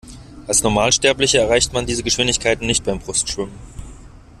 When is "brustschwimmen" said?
2.97-3.53